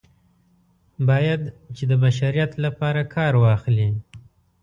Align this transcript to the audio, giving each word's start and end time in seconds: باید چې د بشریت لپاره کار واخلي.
باید 1.07 1.41
چې 1.75 1.83
د 1.91 1.93
بشریت 2.03 2.51
لپاره 2.65 3.01
کار 3.15 3.33
واخلي. 3.43 3.89